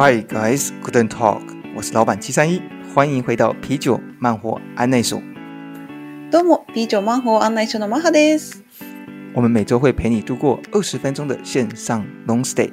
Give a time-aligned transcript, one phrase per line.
[0.00, 1.40] Hi guys, Guten Tag，
[1.76, 2.62] 我是老板七三一，
[2.94, 5.20] 欢迎回到啤酒漫活案内所。
[6.30, 8.62] どうも、啤酒漫活案内所のマハです。
[9.34, 12.70] 我们每周会陪你度过二十分钟的线上 long stay，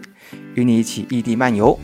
[0.55, 1.77] 与你一起异地漫游。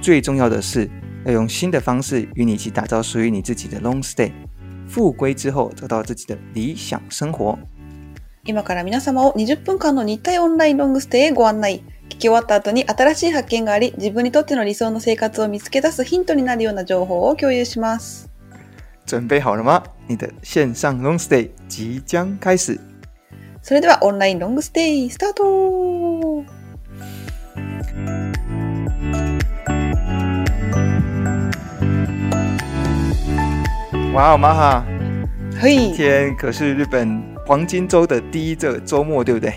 [0.00, 0.88] 最重要的是，
[1.24, 4.32] 要用新的方式与你一起打造属于你自己的 long stay。
[4.86, 7.58] 复归之后，找到自己的理想生活。
[8.46, 11.82] 今から皆様を20分间の日体オンラインロングステイへご案内。
[12.09, 18.29] 闻き终わった后に新しい発见があり、自分にとっての理想の生活を见つけ出すヒントになるような情报を共有します。
[19.05, 19.83] 准备好了吗？
[20.07, 22.79] 你的线上 long stay 即将开始。
[23.61, 26.45] それではオンラインロングステイスタート
[34.13, 34.83] 哇哦，马哈，
[35.59, 35.93] はい今。
[35.95, 39.53] 天可是日本黄金周的第一个周末，对不对？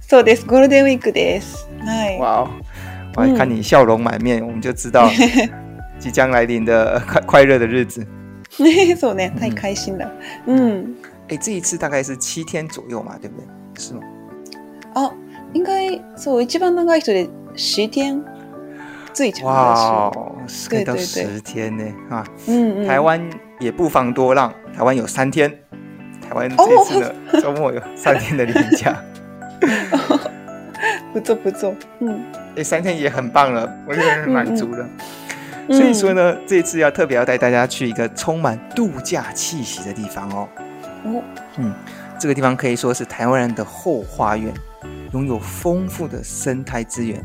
[0.00, 0.44] そうです。
[0.44, 1.68] ゴールデンウィークです。
[1.85, 2.19] はい。
[2.19, 2.49] 哇哦，
[3.15, 5.09] 我还看你笑容满面，我们就知道
[5.99, 8.05] 即将来临的快快乐的日子。
[8.57, 9.31] そうね。
[9.39, 10.11] 太开心了。
[10.45, 10.95] うん。
[11.29, 13.45] 哎，这一次大概是七天左右嘛，对不对？
[13.77, 14.01] 是吗？
[14.93, 15.11] あ、
[15.53, 18.23] 应该そう一番长い人で十天。
[19.13, 20.35] 最长哇的哦，
[20.69, 22.23] 可以到对对对十天呢啊！
[22.37, 22.51] 是。
[22.51, 22.87] 嗯嗯。
[22.87, 23.19] 台湾
[23.59, 25.51] 也不妨多让，台湾有三天，
[26.21, 28.95] 台湾这次的周末有三天的连假。
[31.12, 31.74] 不错不错。
[32.00, 32.20] 嗯。
[32.56, 34.86] 哎，三天也很棒了，我觉得很满足了。
[34.98, 40.48] 嗯所以说呢，这次要特别要带大家去一个充满度假气息的地方哦。
[41.04, 41.22] 哦。
[41.56, 41.72] 嗯，
[42.18, 44.52] 这个地方可以说是台湾人的后花园，
[45.12, 47.24] 拥有丰富的生态资源。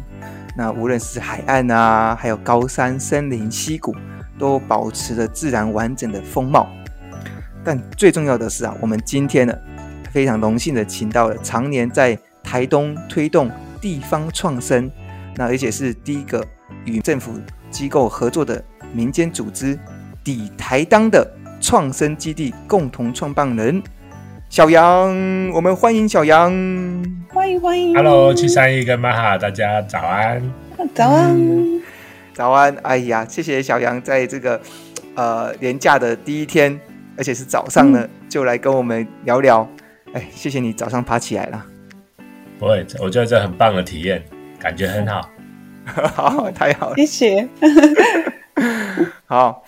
[0.56, 3.96] 那无论是海岸啊，还有高山、森林、溪谷，
[4.38, 6.68] 都保持着自然完整的风貌。
[7.64, 9.54] 但最重要的是啊，我们今天呢，
[10.12, 13.52] 非常荣幸的请到了常年在台东推动
[13.82, 14.90] 地方创生，
[15.36, 16.46] 那而且是第一个
[16.86, 17.34] 与政府
[17.70, 19.78] 机构合作的民间组织
[20.24, 21.30] “抵台当”的
[21.60, 23.82] 创生基地共同创办人
[24.50, 25.10] 小杨，
[25.54, 26.52] 我们欢迎小杨。
[27.34, 27.94] 欢迎欢迎。
[27.96, 30.42] Hello，七三一跟马哈，大家早安。
[30.94, 31.36] 早安。
[31.36, 31.82] 嗯
[32.34, 32.76] 早安！
[32.84, 34.62] 哎呀，谢谢小杨在这个
[35.16, 36.80] 呃连假的第一天，
[37.18, 39.68] 而且是早上呢，嗯、就来跟我们聊聊。
[40.14, 41.66] 哎，谢谢你早上爬起来了。
[42.60, 44.24] 不会，我觉得这很棒的体验，
[44.60, 45.30] 感觉很好。
[45.86, 46.96] 好，太好了。
[46.96, 47.48] 谢谢。
[49.26, 49.64] 好，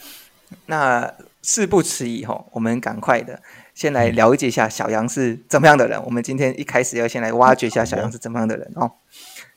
[0.65, 1.13] 那
[1.43, 3.41] 事不迟疑哈，我们赶快的
[3.75, 6.03] 先来了解一下小杨是怎么样的人。
[6.03, 8.91] 我们今天一开始要先来挖掘一下小杨是怎么样的人哦。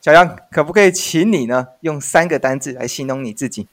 [0.00, 3.66] 小杨，可不可以请你呢用三个单字来形容你自己？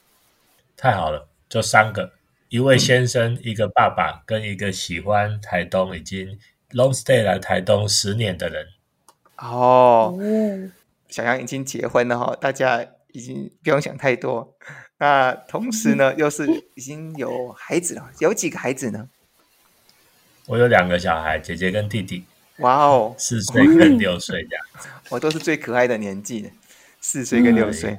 [0.76, 2.12] 太好了，就三个：
[2.48, 6.38] 一位先生，一个爸爸，跟一个喜欢台东、已经
[6.70, 8.66] long stay 来台东十年的人。
[9.40, 10.16] 哦，
[11.08, 14.54] 小杨已经结婚了哈，大家已经不用想太多。
[14.98, 19.08] 那同时呢，又是已经有孩子了，有几个孩子呢？
[20.46, 22.24] 我有两个小孩，姐姐跟弟弟。
[22.58, 24.64] 哇哦，四岁跟六岁这样。
[24.78, 26.52] 子， 我都是最可爱的年纪，
[27.00, 27.98] 四岁跟六岁，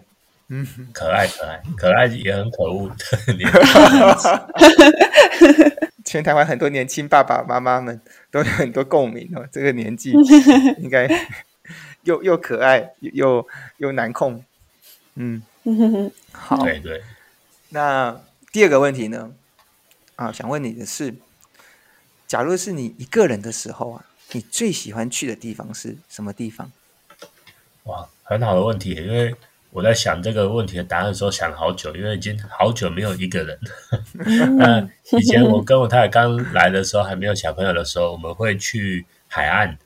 [0.50, 3.50] 嗯，可爱可爱，可爱也很可恶的年
[6.06, 10.12] 全台湾很多年轻爸爸妈妈们都有很多共鸣哦， 这个年纪
[10.80, 11.08] 应该
[12.04, 13.48] 又又可爱又
[13.78, 14.44] 又难控，
[15.16, 15.42] 嗯，
[16.32, 17.02] 好，对对。
[17.70, 19.32] 那第二个问题呢？
[20.16, 21.16] 啊，想问你的是，
[22.28, 24.06] 假如是你一个人的时候啊。
[24.34, 26.72] 你最喜欢去的地方是什么地方？
[27.84, 29.36] 哇，很好的问题，因为
[29.72, 33.60] 我在想这个问题的答案的时候想了好久，因为已经好久没有一个人。
[34.58, 34.82] 那
[35.18, 39.78] 以前我跟我太太刚来的时候，还没有小朋友的时候，我们会去海岸，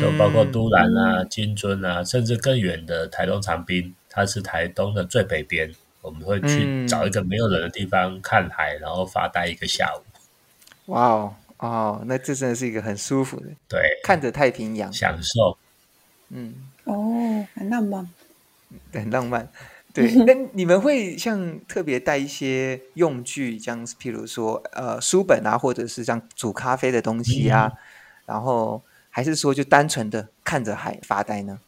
[0.00, 10.00] 就包括都兰啊、金樽啊，甚至更远的台东长滨，它是台东的最北边，我们会去找一个没有人的地方看海，然后发呆一个下午。
[10.92, 11.34] 哇哦！
[11.58, 15.58] 哦，那这真的是一个很舒服的，对，看着太平洋，享受，
[16.30, 18.08] 嗯，哦，很浪漫，
[18.92, 19.48] 很浪漫，
[19.92, 20.12] 对。
[20.26, 27.78] 那你们会像特别带一些用具，像譬如说呃书本啊，或者是像煮咖啡的东西啊，嗯、
[28.26, 31.60] 然后还是说就单纯的看着海发呆呢？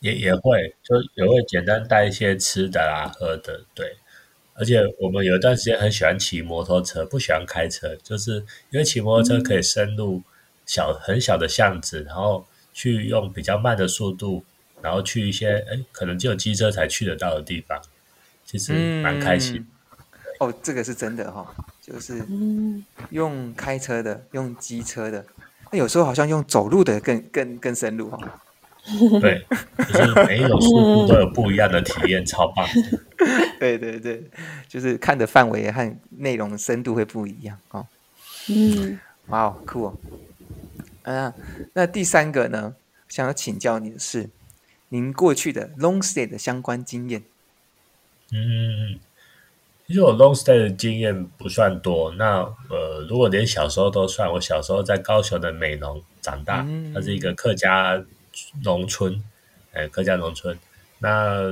[0.00, 3.96] 也也会，就也会简单带一些吃的啊、喝的，对。
[4.58, 8.36] 而且我们有一段时间很喜欢骑摩托车，不喜欢开车，就是
[8.70, 10.22] 因为骑摩托车可以深入
[10.64, 14.44] 小很小的巷子，然后去用比较慢的速度，
[14.82, 17.80] 然后去一些哎可能只有机车才去得到的地方，
[18.44, 19.56] 其实蛮开心。
[19.58, 19.68] 嗯、
[20.40, 22.24] 哦，这个是真的哈、哦，就是
[23.10, 25.24] 用开车的，用机车的，
[25.70, 28.30] 那有时候好像用走路的更更更深入哈、哦。
[29.20, 29.44] 对，
[29.88, 32.64] 就是每一种速度都有不一样的体验，超棒。
[33.58, 34.22] 对对对，
[34.68, 37.84] 就是看的范围和内容深度会不一样哦。
[38.48, 38.96] 嗯，
[39.26, 39.98] 哇哦，酷哦。
[41.02, 41.34] 啊，
[41.72, 42.76] 那第三个呢，
[43.08, 44.30] 想要请教你的是，
[44.88, 47.22] 您过去的 long stay 的相关经验。
[48.32, 48.98] 嗯，
[49.86, 52.12] 其实我 long stay 的经验不算多。
[52.12, 52.38] 那
[52.68, 58.04] 呃，如果连小时候都算，我小时候在高雄的美浓长大，嗯、它是一个客家
[58.64, 59.22] 农村，
[59.72, 60.58] 哎，客家农村。
[60.98, 61.42] 那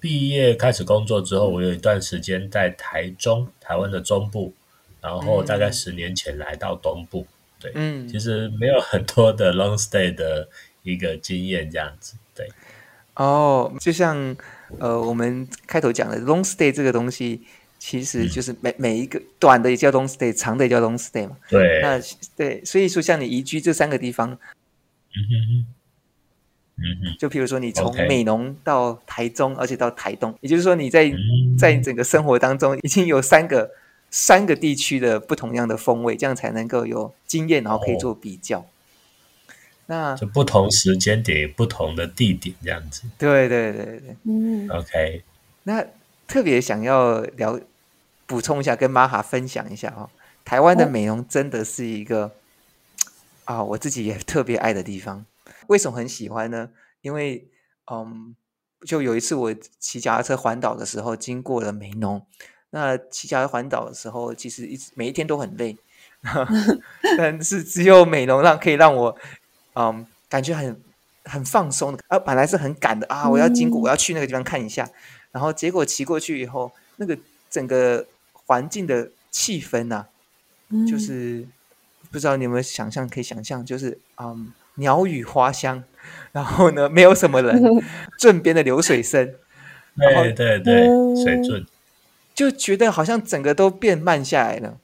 [0.00, 4.52] 毕业开始工作之后，我有一段时间在台中，台湾的中部，
[5.00, 7.26] 然后大概十年前来到东部。
[7.60, 10.48] 对，嗯，其实没有很多的 long stay 的
[10.82, 12.14] 一个经验这样子。
[13.22, 14.36] 对，哦，就像。
[14.78, 17.42] 呃，我们开头讲的 long stay 这个东西，
[17.78, 21.36] 其实就是每、嗯、每一个短的也叫 long stay，长的也叫 long stay 嘛。
[21.50, 21.78] 对。
[21.82, 22.00] 那
[22.34, 25.66] 对，所以说像你移居这三个地方，嗯哼，
[26.78, 31.12] 嗯哼，就譬如说你从美浓到台中，而且到台东，也就是说你在
[31.58, 33.72] 在整个生活当中已经有三个
[34.10, 38.60] 三个地区的不同样的风味，这样才能够有经验，然后可以做比较。
[38.60, 38.64] 哦
[39.86, 43.02] 那就不同时间点、不同的地点这样子。
[43.18, 45.22] 对对对对，嗯，OK。
[45.64, 45.84] 那
[46.26, 47.60] 特别想要聊
[48.26, 50.08] 补充一下，跟玛哈分享一下哦。
[50.44, 52.32] 台湾的美容真的是一个
[53.44, 55.26] 啊、哦哦，我自己也特别爱的地方。
[55.66, 56.70] 为什么很喜欢呢？
[57.00, 57.48] 因为
[57.90, 58.34] 嗯，
[58.86, 62.24] 就有一次我骑脚踏车环岛的时候，经过了美浓。
[62.70, 65.76] 那骑脚踏环岛的时候，其实一直每一天都很累，
[67.18, 69.18] 但是只有美浓让可以让我。
[69.74, 70.80] 嗯，感觉很
[71.24, 74.92] 很放松的啊，本来是很赶的啊，我要经过，我要去那个地方看一下，嗯、
[75.32, 77.16] 然后结果骑过去以后，那个
[77.48, 80.08] 整个环境的气氛呐、啊，
[80.70, 81.46] 嗯、就是
[82.10, 85.84] 不知道你有没有想象，可以想象，就是嗯，鸟语花香，
[86.32, 87.62] 然后呢，没有什么人，
[88.18, 89.34] 镇边的流水声，
[89.96, 90.86] 对对对，
[91.22, 91.64] 水圳，
[92.34, 94.76] 就觉得好像整个都变慢下来了，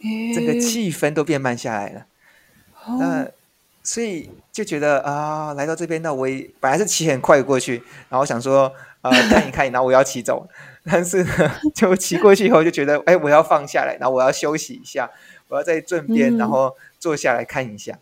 [0.00, 2.06] 嗯、整个气氛都变慢下来了，
[2.88, 3.30] 嗯、那。
[3.82, 8.66] 所以就觉得啊，来到这边，那我也本来是骑很快过去，然后想说
[9.00, 10.48] 啊、呃，看一看，然后我要骑走。
[10.84, 15.10] 但是呢， 就骑过去以后，就觉得哎，我要放下来，然后我要休息一下，
[15.48, 18.00] 我要在圳边，然后坐下来看一下，嗯、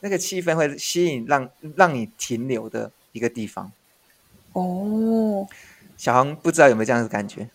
[0.00, 3.72] 那个气氛会吸引让让你停留的一个地方。
[4.52, 5.46] 哦，
[5.96, 7.48] 小航不知道有没有这样的感觉？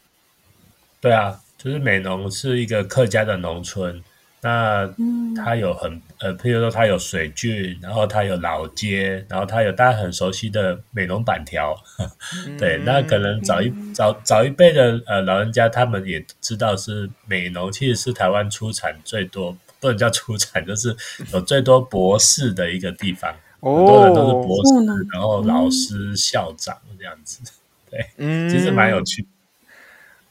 [0.99, 4.03] 对啊，就是美浓是一个客家的农村。
[4.43, 4.93] 那
[5.41, 11.73] 它有很呃，譬如说它有水郡，然后它有老街，然后它有大家很熟悉的美浓板条，
[12.59, 20.93] 对，那可能早一早早一辈的呃老人家，他们也知道是美浓其实是台湾出产最多，不能叫出产，就是
[21.31, 27.39] 有最多博士的一个地方，哦、很多人都是博士，然后老师、校长这样子，
[27.89, 29.25] 对，嗯、其实蛮有趣。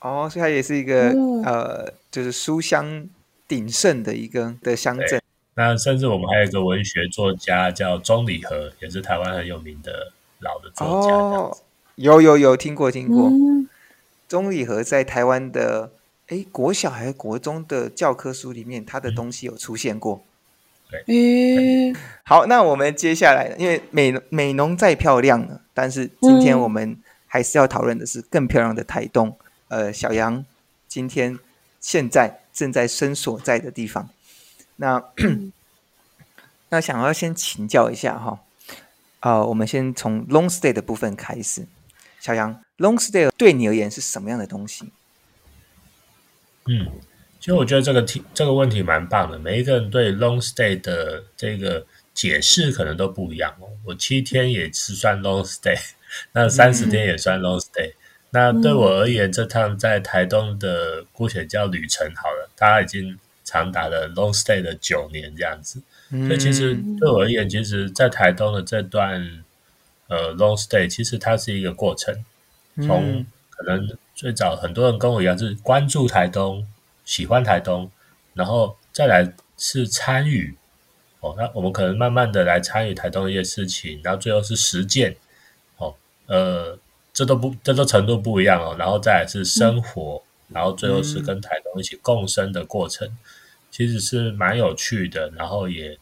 [0.01, 3.09] 哦，所以它也是一个、哦、呃，就是书香。
[3.53, 5.21] 鼎盛的一个的乡镇，
[5.57, 11.15] 那甚至我们还有一个文学作家叫钟理和，也是台湾很有名的老的作家。
[11.15, 11.59] 哦，
[11.97, 13.31] 有有有听过听过。
[14.27, 15.93] 钟理和在台湾的
[16.29, 20.25] 诶国小还是国中的教科书里面，他的东西有出现过。
[20.91, 29.37] 对，嗯，好，那我们接下来，因为美美浓再漂亮了，但是今天我们还是要讨论的是更漂亮的台东。
[29.69, 30.43] 呃，小杨
[30.89, 31.39] 今天
[31.79, 32.39] 现在。
[32.53, 34.11] 正在身所在的地方，
[34.77, 35.03] 那
[36.69, 38.41] 那想要先请教一下哈，
[39.21, 41.67] 呃，我们先从 long stay 的部分开始。
[42.21, 44.93] 小杨，long stay 对你而言是什么样的东西？
[46.67, 46.87] 嗯，
[47.41, 49.39] 其实我觉得这个题这个问题蛮棒的。
[49.39, 53.69] 每一个人对 long stay 的这个解释可能都不一样哦。
[53.85, 55.77] 我七天也是算 long stay，
[56.33, 57.91] 那三十天也算 long stay。
[57.91, 57.95] 嗯
[58.35, 65.83] 那对我而言，这趟在台东的姑且叫旅程好了，它已经长达了 long stay 的九年这样子。
[66.11, 69.45] 嗯、所以其实对我而言，其实，在台东的这段
[70.09, 72.25] 呃 long stay，其实它是一个过程。
[72.77, 76.67] 从可能最早很多人跟我一样是关注台东、
[77.05, 77.91] 喜欢台东，
[78.33, 80.57] 然后再来是参与
[81.21, 81.35] 哦。
[81.37, 85.15] 那我们可能慢慢的来参与台东的一些事情，然后最后是实践
[85.77, 85.95] 哦，
[86.29, 86.79] 呃。
[87.13, 88.75] 这都不，这都程度不一样哦。
[88.79, 93.19] 然后再来是生活，嗯、然后最后是跟台东一起共生的过程，嗯、
[93.71, 95.29] 其实是蛮有趣的。
[95.37, 95.99] 然后也，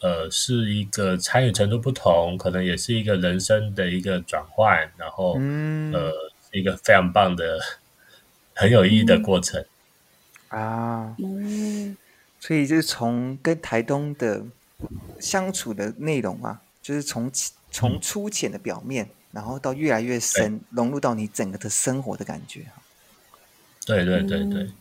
[0.00, 4.90] 呃，是一个参与程度不同，可能也是一个人生的一个转换。
[4.96, 6.12] 然后，嗯、呃，
[6.50, 7.60] 一个非常棒的、
[8.54, 9.64] 很有意义的过程、
[10.50, 11.16] 嗯、啊。
[11.20, 11.96] 嗯，
[12.40, 14.44] 所以就是从跟台东的
[15.20, 17.30] 相处的内容啊，就是从
[17.70, 19.08] 从粗浅的表面。
[19.32, 22.66] 嗯然后到越来越深，融入到你整个的生活的感觉。
[23.86, 24.62] 对对对对。
[24.62, 24.72] 嗯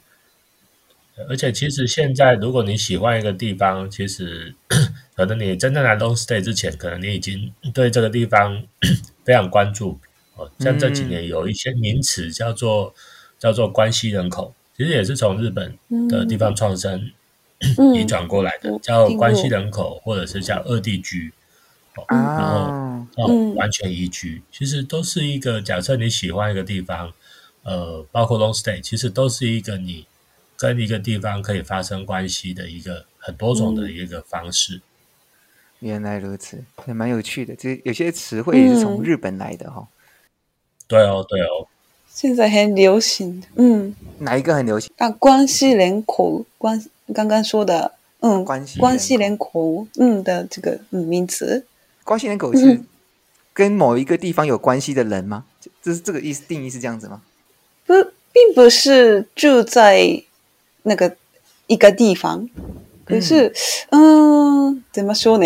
[1.30, 4.56] 而且其实现在，如果你喜欢一个地方，其实
[5.14, 8.64] 可能你真正来 long stay 之前，可能你已经对这个地方
[9.24, 10.00] 非常关注。
[10.36, 12.96] 哦，像这几年有一些名词叫做
[13.38, 15.78] 叫做关系人口，其实也是从日本
[16.10, 17.12] 的地方创生
[17.94, 21.32] 移转过来的，叫关系人口，或者是叫二地居。
[21.96, 22.06] 哦，
[23.16, 27.12] 然后哦，完全移居，其实都是一个假设你喜欢一个地方，
[27.64, 30.06] 呃，包括 long stay，其实都是一个你。
[30.58, 34.76] 跟一个地方可以发生关系的一个很多种的一个方式。
[34.76, 37.56] 嗯、原来如此，也蛮有趣的。
[37.56, 39.92] 这有些词汇也是从日本来的哈、哦嗯。
[40.88, 41.68] 对哦，对哦。
[42.08, 43.96] 现在很流行，嗯。
[44.20, 44.94] 哪一个很流行？
[44.98, 46.80] 啊，关系人口，关
[47.12, 51.66] 刚刚说的，嗯，关系关系人口，嗯的这个嗯名词。
[52.12, 52.82] 关系人口是
[53.54, 55.46] 跟某一个地方有关系的人吗？
[55.66, 57.22] 嗯、这是这个意思定义是这样子吗？
[57.86, 57.94] 不，
[58.34, 60.24] 并不是住在。
[60.84, 61.16] 那个
[61.68, 62.50] 一个地方，
[63.06, 63.54] 可是，
[63.92, 65.46] 嗯，嗯，怎么说呢？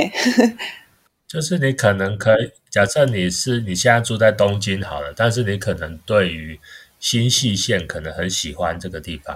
[1.28, 6.58] 就是你可能可以假设你是你现在住在东京好了，但是你可能对于
[7.02, 9.36] 新细线可能很喜欢这个地方，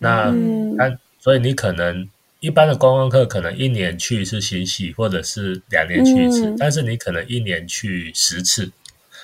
[0.00, 0.30] 那
[0.76, 2.06] 那、嗯、所以你可能
[2.40, 8.70] 一般的观光客可能一年去一次新潟，或者是两年去一次，嗯、但是你可能一年去十次，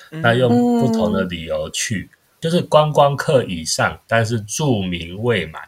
[0.09, 5.61] 那用不同的理由去，嗯、就是观光客以上，但是住民未满。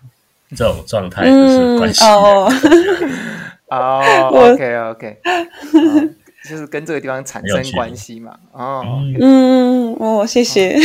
[0.55, 2.49] 这种状态就是关系哦，
[3.69, 5.17] 哦， OK OK，
[6.49, 9.66] 就是跟这个地方产生关系嘛，哦，嗯，
[9.99, 10.75] 哦，谢谢，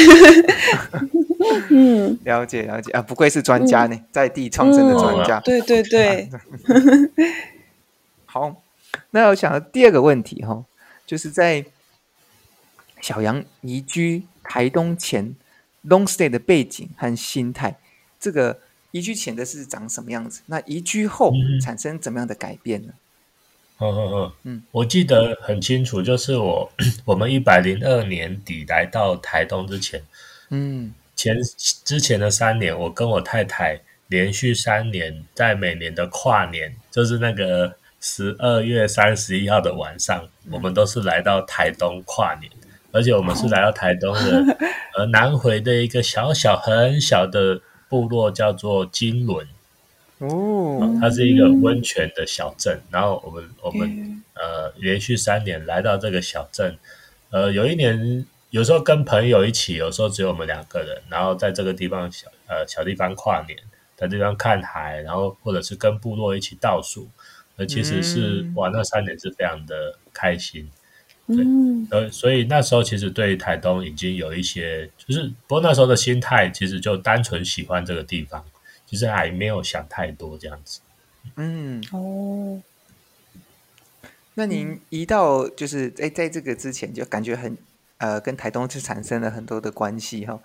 [1.71, 2.91] 嗯， 了解了解。
[2.93, 6.29] 啊，不愧是专家呢，在地创生的专家，对对对，
[8.27, 8.63] 好，
[9.11, 10.65] 那我想到第二个问题哈，
[11.07, 11.65] 就是在
[13.01, 15.35] 小杨移居台东前
[15.87, 17.77] long stay 的背景和心态，
[18.19, 18.59] 这个。
[18.95, 20.43] 移居前的是长什么样子？
[20.45, 22.93] 那移居后产生怎么样的改变呢？
[23.83, 24.33] 嗯嗯嗯。
[24.45, 26.71] 嗯，我记得很清楚，就是我
[27.05, 30.01] 我们一百零二年底来到台东之前，
[30.51, 31.37] 嗯，前
[31.85, 42.51] 之前的三年，我跟我太太连续三年在每年的跨年，就是那个十二月三十一号的晚上，我们都是来到台东跨年，
[42.93, 44.57] 而且我们是来到台东的
[44.97, 47.61] 呃南回的一个小小很小的。
[47.93, 49.47] 部落叫做金仑，
[50.23, 52.81] 哦，它是一个温泉的小镇。
[52.91, 56.77] 然后我们我们呃连续三年来到这个小镇，
[57.31, 63.59] 呃，有一年有时候跟朋友一起，有时候只有我们两个人，然后在这个地方小呃小地方跨年，
[63.97, 67.09] 在地方看海，然后或者是跟部落一起倒数，
[67.57, 70.71] 呃，其实是哇，那三年是非常的开心。
[71.29, 71.47] 对，
[71.91, 78.45] 呃，所以那时候其实对台东已经有一些，就是不过那时候的心态其实就单纯喜欢这个地方，
[78.93, 80.81] 其实还没有想太多这样子。
[81.37, 82.61] 嗯，哦，
[84.35, 87.57] 那您一到就是在在这个之前就感觉很
[87.97, 90.39] 呃跟台东就产生了很多的关系哈，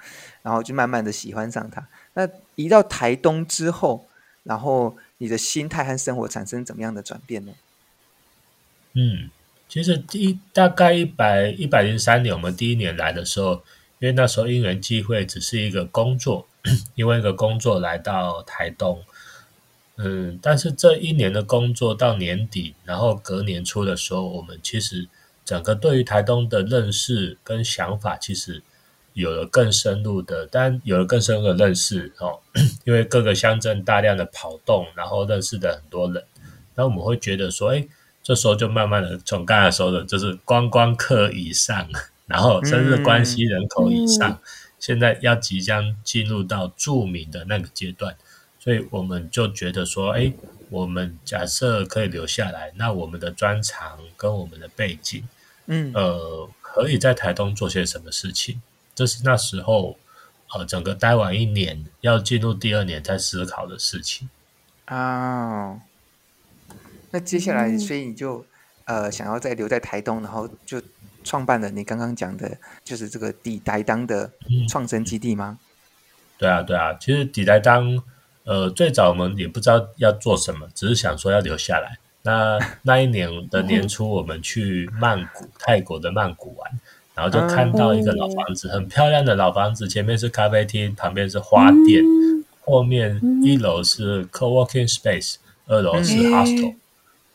[0.43, 1.85] 然后就慢慢的喜欢上它。
[2.13, 2.25] 那
[2.55, 4.07] 移到台东之后，
[4.43, 7.51] 然后你的心态和生活产生怎么样的转变呢？
[8.93, 9.29] 嗯。
[9.69, 13.55] 其实第一大概一百一百零三年，我们第一年来的时候，
[13.99, 16.46] 因为那时候因缘际会，只是一个工作，
[16.95, 19.03] 因为一个工作来到台东，
[19.97, 25.07] 嗯，但是这一年的工作到年底，然后隔年初的时候，我们其实
[25.45, 28.61] 整个对于台东的认识跟想法，其实
[29.13, 32.39] 有了更深入的，但有了更深入的认识哦，
[32.85, 36.23] 因为各个乡镇大量的跑动，然后认识的很多人，
[36.75, 37.87] 那我们会觉得说，哎。
[38.23, 41.87] 这时候就慢慢的从刚才说的，就是观光客以上，
[42.25, 44.39] 然后甚至关系人口以上，嗯、
[44.79, 48.15] 现在要即将进入到著名的那个阶段，
[48.59, 50.31] 所以我们就觉得说，哎，
[50.69, 55.27] 我们假设可以留下来，那我们的专长跟我们的背景，
[55.65, 58.61] 嗯，呃，可以在台东做些什么事情？
[58.93, 59.97] 这是那时候，
[60.53, 64.29] 呃，整个待完一年，要进入第二年在思考的事情
[64.85, 65.69] 啊。
[65.69, 65.81] 哦
[67.09, 68.45] 那接下来，所以你就
[68.83, 70.81] 呃想要再留在台东，然后就
[71.27, 74.31] 创办了你刚刚讲的，就是这个底台当的
[74.69, 75.59] 创生基地吗？
[76.37, 76.93] 对啊，对啊。
[76.99, 78.01] 其实底台当
[78.45, 81.97] 呃最早我们也不知道要做什么，只是想说要留下来。
[82.23, 86.71] 那 那一年的年初，我们去曼谷，泰国的曼谷玩，
[87.15, 92.03] 然后就看到一个老房子，很漂亮的老房子，前面是咖啡厅，旁边是花店，
[92.65, 95.35] 后面一楼是 co-working space，
[95.67, 96.75] 二楼是 hostel。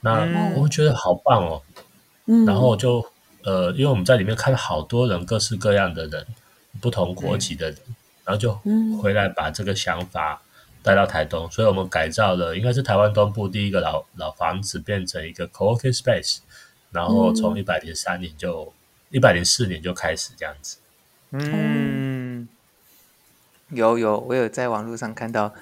[0.00, 1.62] 那我觉得好棒哦，
[2.26, 3.04] 嗯、然后就
[3.44, 6.26] 呃，因为我们在里面看了好多人，各式各样的人，
[6.80, 7.94] 不同国籍的人，嗯、
[8.24, 8.52] 然后就
[9.00, 10.40] 回来把这个想法
[10.82, 16.38] 带到台东，所以我们改造了，应该是台湾东部第一个老老房子，变成一个 co-working space，
[16.90, 18.72] 然后从一百零三年就
[19.10, 20.78] 一百零四年就开始这样子。
[21.30, 22.48] 嗯，
[23.70, 25.54] 有有，我有在网络上看到，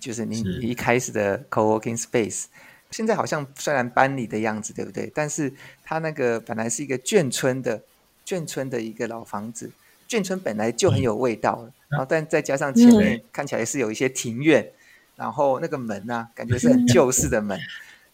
[0.00, 2.46] 就是你一开始的 co-working space，
[2.92, 5.10] 现在好像虽然搬离的样子，对不对？
[5.14, 7.82] 但是它那个本来是一个眷村的
[8.24, 9.70] 眷村的一个老房子，
[10.08, 14.72] 眷村本来就很有味道然后但再加上前面看起来是有一些庭院，嗯、
[15.16, 17.58] 然后那个门啊，感觉是很旧式的门，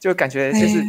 [0.01, 0.83] 就感觉就是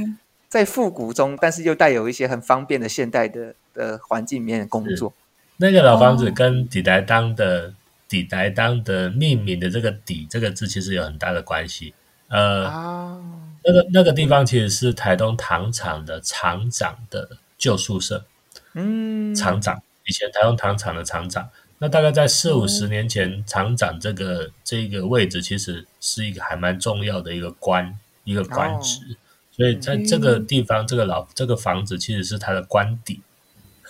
[0.47, 5.13] 在复古中，但是又带有一些很方便的现代的的环境里面工作。
[5.57, 7.73] 那个老房子跟底台当的
[8.07, 11.93] 底台当的命名的这个“底”这个字其实有很大的关系。
[12.29, 13.21] 呃，哦、
[13.63, 18.25] 那个那个地方其实是台东糖厂的厂长的旧宿舍。
[18.73, 21.49] 嗯，厂长以前台东糖厂的厂长，
[21.79, 29.15] 那大概在四五十年前，厂长这个这个位置其实是一个还蛮重要的一个官一个官职，哦、
[29.51, 33.21] 所以在这个地方，这个老这个房子其实是他的官邸。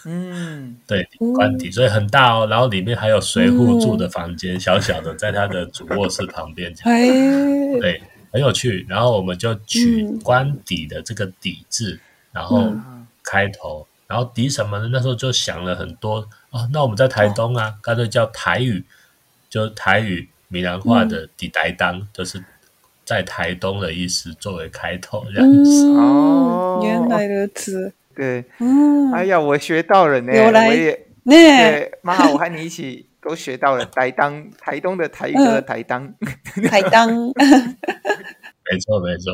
[0.06, 2.48] 嗯，对，官邸，所以很大哦。
[2.50, 6.74] 然后里面还有随户住的房间，嗯、小小的，在他的主卧室旁边。
[6.84, 7.06] 哎，
[7.82, 8.86] 对，很有趣。
[8.90, 12.00] 然后我们就取官邸的这个“邸”字，
[12.32, 12.72] 然后
[13.24, 14.90] 开头，然后邸什么呢？
[14.92, 16.70] 那时候就想了很多哦。
[16.72, 18.84] 那我们在台东啊，干脆叫台语，
[19.50, 22.44] 就台语闽南话的“邸台当”，就是
[23.06, 25.88] 在台东的意思，作为开头这样子。
[25.94, 27.94] 哦，原来如此。
[28.16, 30.92] 对，嗯，哎呀，我学到了呢，来我也，
[31.24, 37.10] 呢对，妈，我和你一起都学到了台当，台东的台语的台当，嗯、台当，
[38.72, 39.34] 没错没错。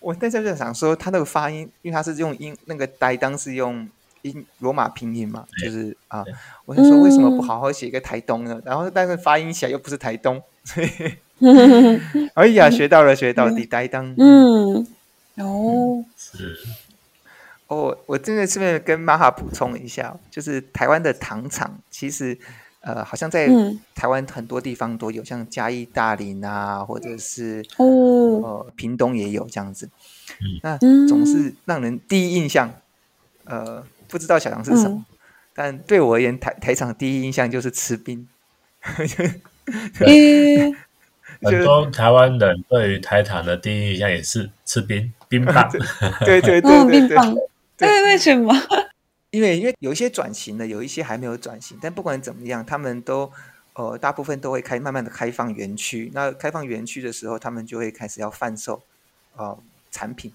[0.00, 3.88] 我在这就想说，他那个发音，因为他是用英那个台当是用
[4.22, 6.34] 英罗马拼音嘛，就是啊，对。
[6.64, 8.60] 我就说为什么不好好写一个台东呢？
[8.64, 10.88] 然后但是发音起来又不是台东， 所以，
[12.34, 14.86] 哎呀，学到了学到了，台当，嗯，
[15.36, 16.58] 哦，是。
[17.66, 22.36] 哦，我真的顺便跟玛哈补充一下，就是台湾的糖厂，其实
[22.80, 23.48] 呃，好像在
[23.94, 27.84] 台湾很多地方都有，像嘉义、大林啊，或者是哦，
[28.42, 29.88] 呃，屏东也有这样子。
[30.62, 32.72] 那总是让人第一印象，
[33.44, 35.04] 呃，不知道小杨是什么，嗯、
[35.54, 38.26] 但对我而言，台台场第一印象就是吃冰。
[39.98, 40.72] 对
[41.42, 45.70] 很多台湾人对于台厂的第一印象也是吃冰冰棒，
[46.24, 47.08] 对对对对对。
[47.08, 47.36] 冰棒。
[47.76, 48.54] 对，为什么？
[49.30, 51.78] 因为因为有一些转型的，有一些还没有转型。
[51.80, 53.30] 但不管怎么样，他们都
[53.74, 56.10] 呃大部分都会开慢慢的开放园区。
[56.12, 58.82] 那开放园区的时候，他们就会开始要贩售
[59.36, 59.58] 呃
[59.90, 60.32] 产品。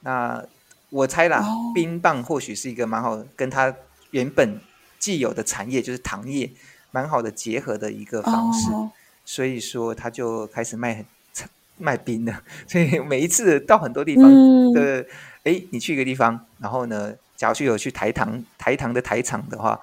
[0.00, 0.44] 那
[0.90, 3.74] 我猜啦，哦、冰棒或许是一个蛮好的，跟它
[4.10, 4.60] 原本
[4.98, 6.50] 既有的产业就是糖业
[6.90, 8.70] 蛮好的结合的一个方式。
[8.72, 8.92] 哦、
[9.24, 11.04] 所以说，他就开始卖
[11.78, 12.42] 卖冰了。
[12.68, 14.24] 所以每一次到很多地方
[14.74, 15.00] 的。
[15.00, 15.06] 嗯
[15.44, 17.12] 哎，你去一个地方，然后呢，
[17.44, 19.78] 假如去有去台糖台糖的台厂的话，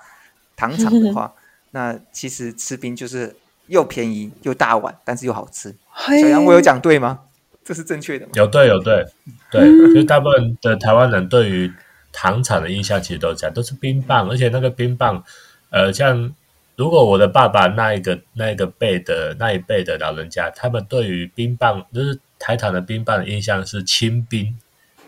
[0.56, 1.32] 糖厂的话，
[1.70, 3.36] 那其实吃冰就是
[3.68, 5.76] 又便宜又大碗，但是又好吃。
[5.96, 7.20] 小杨，我有讲对吗？
[7.64, 8.32] 这是正确的吗？
[8.34, 9.06] 有对有对
[9.52, 11.72] 对，因为大部分的台湾人对于
[12.12, 15.24] 糖厂的印象其实都这样，都是冰棒，而且那个冰棒，
[15.70, 16.34] 呃，像
[16.76, 24.58] 如果我的爸爸那一个那一个辈的那一辈的老人家，他们对于冰棒就是台糖的冰棒的印象是清冰。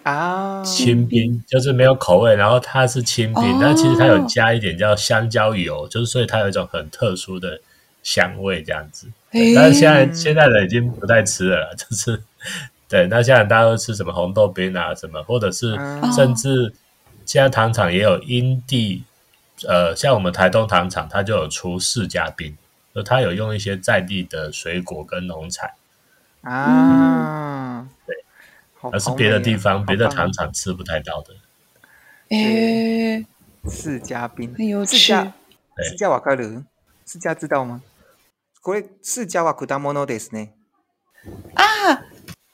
[0.04, 7.60] 啊，清冰就是没有口味，然后它是清冰，但其实它有加一点叫香蕉油，就是所以它有一种很特殊的
[8.04, 9.08] 香味这样子。
[9.56, 12.22] 但是现在现在的已经不太吃了， 就是
[12.88, 13.08] 对。
[13.08, 15.76] 那现在大家都吃什么红豆冰啊，什么，或者是
[16.16, 16.74] 甚至
[17.26, 19.04] 现在糖厂也有因地，
[19.68, 22.56] 呃，像我们台东糖厂，它就有出释迦冰，
[22.94, 25.72] 就它有用一些在地的水果跟农产
[26.42, 27.63] 啊，对。
[28.93, 31.35] 而是别的地方、别的糖厂吃不太到的。
[32.31, 33.27] 诶，
[33.69, 34.97] 释迦冰，很有趣。
[34.97, 36.65] 释迦わかる？
[37.07, 37.81] 释迦知道吗？
[38.63, 40.51] これ释迦は果物ですね。
[41.55, 42.03] 啊，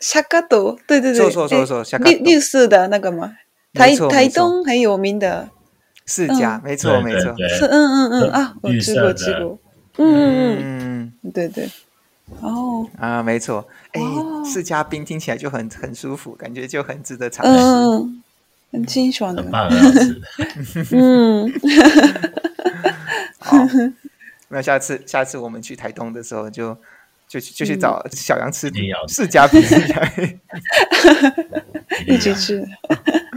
[0.01, 3.37] シャカト，对对对，说说说说，绿绿色的那个吗？
[3.73, 5.49] 台台东很有名的
[6.07, 9.59] 释迦，没错没错，是嗯嗯嗯啊，我吃过吃过，
[9.97, 11.69] 嗯嗯嗯，对对。
[12.42, 12.90] 哦。
[12.98, 14.02] 啊，没错，哎，
[14.46, 18.24] 释迦冰听起来就很很舒服，感觉就很值得尝试，嗯，
[18.72, 20.22] 很清爽的，很棒，很好吃，
[20.92, 21.52] 嗯，
[23.40, 23.58] 好，
[24.50, 26.76] 那下次下次我们去台东的时候，就
[27.28, 28.68] 就就去找小杨吃
[29.08, 29.62] 释迦冰，
[32.08, 32.66] 一起吃，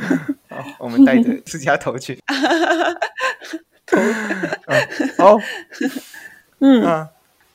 [0.78, 2.18] 我们带着私家头去。
[3.86, 3.98] 头、
[4.66, 5.38] 嗯，好，
[6.60, 6.82] 嗯。
[6.84, 7.08] 嗯，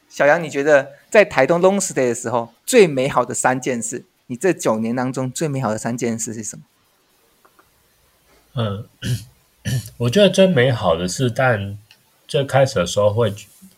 [0.10, 6.64] 小杨，你觉得在台东 long stay 的时候，最美好的三件事，你这九年当中最美好的三件事是什么？
[8.54, 8.88] 嗯，
[9.98, 11.76] 我觉得最美好的是，但
[12.28, 13.34] 最开始的时候会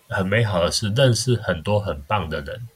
[0.09, 2.67] 很美好的是认识很多很棒的人。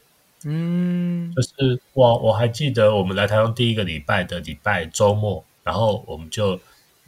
[0.45, 6.57] 嗯，就是我我还记得我们来台东第一个礼拜的礼拜周末，然后我们就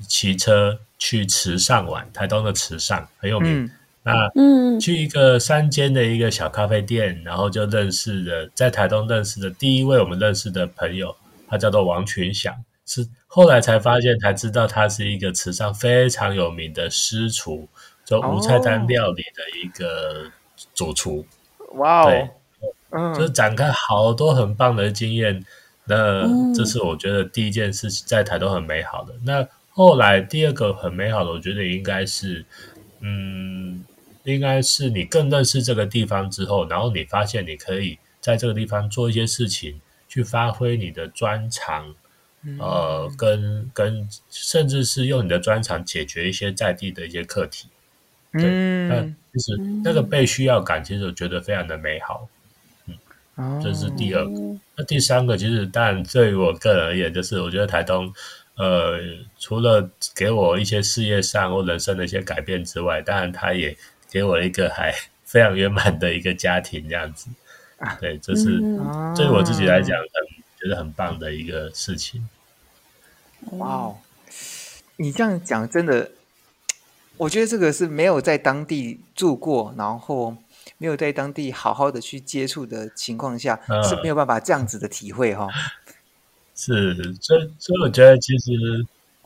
[0.10, 3.64] 骑车去池上玩，台东的池上很有名。
[3.64, 3.72] 嗯、
[4.06, 11.16] 那嗯，去一个山间的一个小咖啡店，然后就认识了在台东认识的第一位我们认识的朋友，
[11.48, 17.68] 他叫做王群祥，是后来才发现才知道他是一个池上非常有名的师厨，
[18.06, 20.32] 做无菜单料理的一个
[20.74, 21.26] 主厨。
[21.74, 22.10] 哇哦！
[22.10, 22.30] 对。
[23.14, 25.44] 就是展开好多很棒的经验，
[25.84, 29.14] 那这是我觉得第一件事情在台东很美好的。
[29.26, 32.46] 那后来第二个很美好的，我觉得应该是，
[33.02, 33.84] 嗯，
[34.26, 41.96] 应该是你更认识这个地方之后，然后你发现你可以在这个地方做一些事情，去发挥你的专长，
[42.60, 47.70] 呃，跟跟甚至是用你的专长解决一些在地的一些课题。
[48.34, 48.44] 对，
[48.90, 52.28] 那其实那个被需要感，其实我觉得非常的美好。
[53.38, 54.32] 嗯这是第二个，
[54.78, 58.14] 那第三个其实，当然对于我个人而言，就是我觉得台东，
[58.56, 58.98] 呃，
[59.38, 63.76] 除了给我一些事业上或人生的一些改变之外，当然它也
[64.10, 67.30] 给我一个还非常圆满的一个家庭，这样子。
[68.00, 68.60] 对，这是
[69.16, 70.08] 对我自己来讲很
[70.60, 72.28] 觉得很棒的一个事情。
[73.52, 73.98] 哇哦，
[74.98, 76.12] 你这样讲真的，
[77.18, 80.38] 我觉得这个是没有在当地住过，然后。
[80.78, 85.50] 没有在当地好好的去接触的情况下，嗯、是没有办法这样子的体会哈、哦。
[86.56, 88.52] 是，所以所以我觉得其实，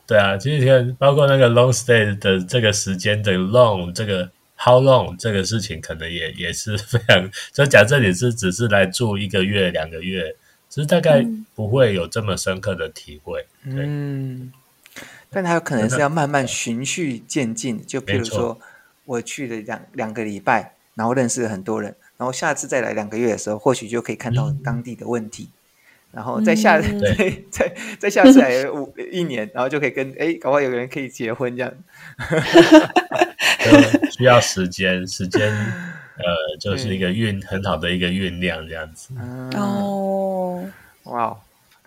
[0.06, 7.32] 对啊，其实你看，包括那个 long stay 的这个时间的 long，这个 how long 这个事情，可能也也是非常。
[7.54, 10.36] 所以假设你是只是来住一个月、两个月，
[10.68, 13.46] 其实大概不会有这么深刻的体会。
[13.64, 14.52] 对嗯，
[15.30, 18.60] 但他有可能是要慢慢循序渐进，就比如说
[19.06, 20.76] 我去了两两个礼拜。
[20.96, 25.50] 然后认识了很多人，然后下次再来两个月的时候，或许就可以看到当地的问题，
[26.12, 31.74] 嗯、然后再下、嗯、 再再再下次来五一年，然后就可以跟哎，搞不好有个人可以结婚这样。
[34.20, 36.26] 需要时间，时间呃，
[36.60, 39.14] 就是一个酝很好的一个酝酿这样子。
[39.56, 40.62] 哦，
[41.04, 41.38] 哇，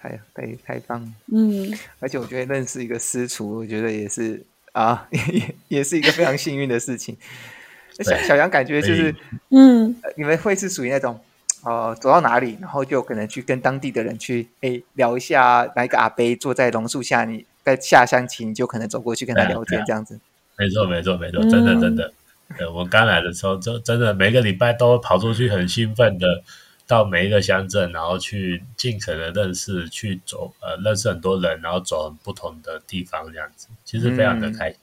[0.01, 1.09] 太太太棒了。
[1.31, 4.43] 嗯，而且我觉得认识一个师厨，我觉得也是
[4.73, 7.15] 啊，也 也是一个非常幸运的事情。
[8.01, 9.15] 小小杨感觉就是，
[9.51, 11.21] 嗯，你们会是属于那种，
[11.65, 20.19] 呃，走到哪里，然后就可能去跟当地的人去，哎，聊一下，哪一个阿伯坐在榕树下，你在下象棋，你就可能走过去跟他聊天，这样子。
[20.57, 22.11] 没错，没错，没错，真的，真的。
[22.57, 26.43] 对，我刚来的时候，就真的每个礼拜都跑出去，很兴奋的
[26.87, 34.79] 到每一个乡镇，然后去尽可能认识，去走，呃，认识很多人，然后走很不同的地方，这样子，其实非常的开心。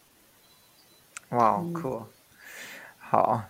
[1.29, 2.03] 哇，酷！
[2.97, 3.43] 好，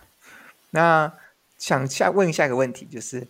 [0.70, 1.10] 那
[1.56, 3.26] 想下问下一个问题，就是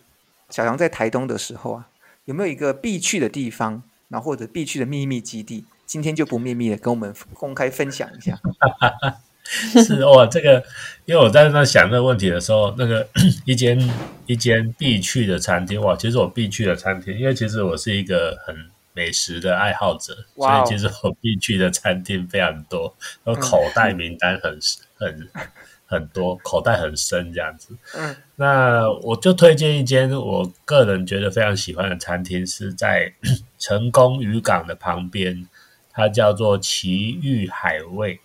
[0.49, 1.87] 小杨在台东的时候啊，
[2.25, 5.65] 有没有一个必去的地方，然后或者必去的秘密基地？
[5.85, 8.37] 今天就不秘密的，跟我们公开分享一下。
[9.85, 10.63] 是哦，这个
[11.05, 13.07] 因为我在那想这个问题的时候，那个
[13.45, 13.77] 一间
[14.25, 18.55] 一间必去的餐厅哇，其实我必去的餐厅，因为其实我是一个很
[18.93, 24.53] 美食的爱好者，所以其实我必去的餐厅非常多，我口袋名单很、
[24.99, 25.47] 嗯、很。
[25.91, 33.11] 很多口袋很深这样子，嗯，那我就推荐一间我个人觉得非常喜欢的餐厅，是在
[33.59, 35.45] 成功渔港的旁边，
[35.91, 38.21] 它叫做奇遇海味，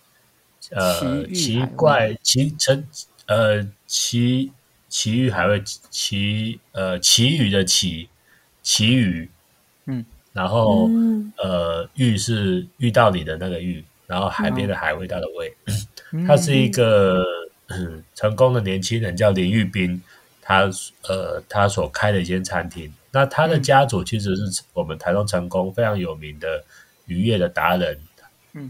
[0.71, 2.83] 呃，奇怪奇成
[3.27, 4.51] 呃奇
[4.89, 8.09] 奇遇海味奇呃奇遇的奇
[8.61, 9.29] 奇遇，
[9.85, 15.55] 嗯，然后、嗯、呃遇是遇到你的那个遇，然后海边的海味道的味，
[16.11, 17.23] 嗯、 它是一个。
[17.69, 20.01] 嗯，成功的年轻人叫林玉斌，
[20.41, 20.71] 他
[21.09, 22.89] 呃，他所开的一间餐厅。
[23.11, 26.63] 那他的家族其实是我们台东成功非常有名的
[27.07, 27.99] 渔业的达人，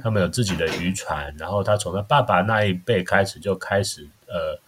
[0.01, 4.59] 他们有自己的渔船，然后他从他爸爸那一辈开始就开始呃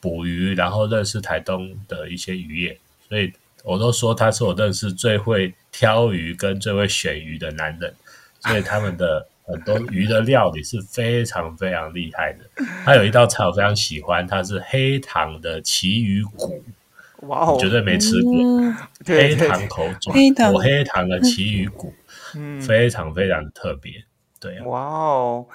[0.00, 3.32] 捕鱼，然后认识台东的一些渔业，所以
[3.62, 7.94] 我都说他是我认识最会挑鱼跟最会选鱼的男人，
[8.40, 9.26] 所以他们的。
[9.46, 12.64] 很多鱼的料理是非常非常厉害的。
[12.82, 16.64] 他有一道菜我非常喜欢，它是黑糖的旗鱼骨，
[17.26, 18.32] 哇哦，绝对没吃过。
[18.42, 21.92] 嗯、黑糖口爪，黑糖黑糖的旗鱼骨，
[22.34, 24.02] 嗯，非常非常的特别。
[24.64, 25.46] 哇哦！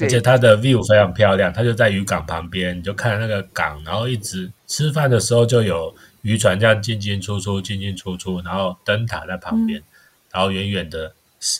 [0.00, 9.84] 而且它的 view 非常漂亮，它就在渔港旁边，你就看那个港，然后一直吃饭的时候就有渔船这样进进出出、进进出出，然后灯塔在旁边，嗯、
[10.32, 11.12] 然后远远的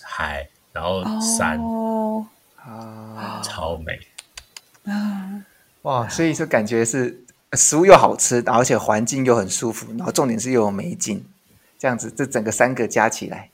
[0.05, 3.99] 海，然后山，哦、啊，超美。
[4.85, 5.43] 啊！
[5.83, 7.25] 哇，所以说感觉是
[7.55, 11.25] 食物又好吃，而且环境又很舒服，然后重点是又有美景，
[11.79, 13.51] 这样子，这整个三个加起来，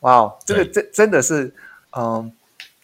[0.00, 1.54] 哇哦，这个真真的是，
[1.96, 2.32] 嗯。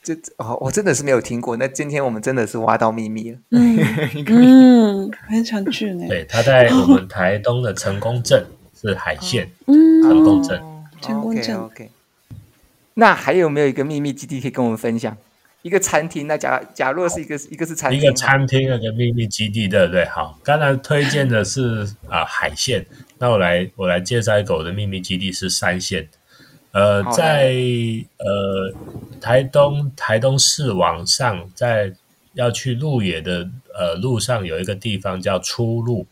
[0.04, 1.56] 这哦，我真的是没有听过。
[1.56, 3.38] 那今天我们真的是挖到秘密了。
[3.50, 3.78] 嗯，
[4.26, 6.04] 嗯，很想去呢。
[6.08, 8.44] 对，他在我们台东的成功镇，
[8.74, 9.48] 是海线。
[9.68, 10.60] 嗯，成功镇，
[11.00, 11.56] 成功镇。
[11.56, 11.88] OK。
[12.94, 15.16] 那还有没有一个秘密基地可以跟我们分享？
[15.62, 16.26] 一个餐厅？
[16.26, 20.04] 那假假若是一个一个是餐厅，一个餐厅，一个秘密基地，对不对？
[20.06, 22.84] 好，刚才推荐的是啊海线。
[23.18, 26.08] 那我来我来介绍一个我的秘密基地是山线。
[26.72, 27.54] 呃，在
[28.16, 28.72] 呃
[29.20, 31.94] 台东台东市往上，在
[32.32, 36.06] 要去鹿野的呃路上，有一个地方叫出路，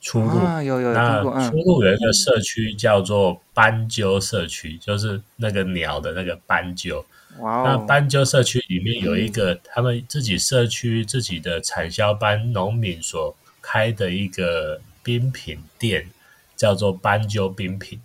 [0.00, 7.04] 出路，啊、有有那出路有一个社区叫做斑鸠社区，嗯、就是那个鸟的那个斑鸠。
[7.38, 16.10] 哇哦、那斑鸠社区里面有一个他们自己社区自己的产销班农民所开的一个冰品店，
[16.56, 18.00] 叫做斑鸠冰品。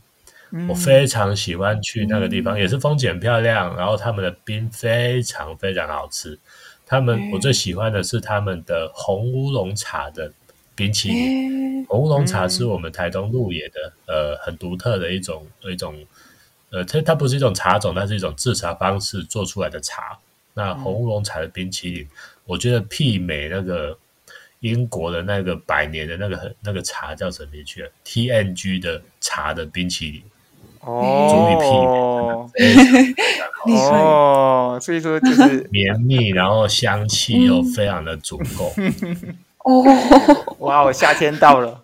[0.70, 6.40] 我非常喜欢去那个地方，嗯、也是风景很漂亮，然后他们的冰非常非常好吃。
[6.86, 10.32] 他们、嗯、我最喜欢的是他们的红乌龙茶的
[10.76, 11.82] 冰淇淋。
[11.82, 15.94] 嗯、红乌龙茶是我们台东鹿野的，呃，很独特的一种一种，
[16.70, 20.18] 呃，它它不是一种茶种，它是一种制茶方式做出来的茶。
[20.54, 22.10] 那红乌龙茶的冰淇淋，嗯、
[22.46, 23.98] 我觉得媲美那个
[24.62, 30.24] 英国的那个百年的那个那个茶叫什么名去了？TNG 的茶的冰淇淋。
[30.86, 32.48] 哦，
[33.66, 38.72] 哦，所以说就是绵密，然后香气又非常的足够。
[39.64, 39.84] 哦，
[40.60, 41.82] 哇，夏天到了，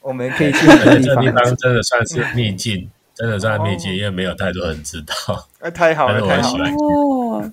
[0.00, 5.48] 我们可以去这地方，真的算是秘境，真的算秘境，因为没有太多人知道。
[5.60, 6.70] 那，太好了，太好了。
[6.70, 7.52] 哦，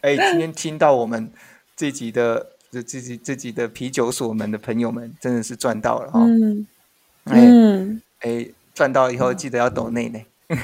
[0.00, 1.30] 哎，今天听到我们
[1.76, 6.20] 这集的这自己自己的啤酒所们的朋友们，真的是赚到了哈。
[6.20, 6.66] 嗯，
[7.26, 8.46] 嗯，哎。
[8.80, 10.24] 赚到以后记得要抖内内，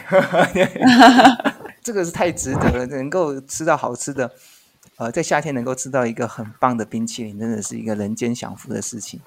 [1.84, 4.32] 这个是太值得了，能够吃到好吃的，
[4.96, 9.20] 呃，在夏天能够吃到一个很棒的冰淇淋，真的是一个人间享福的事情。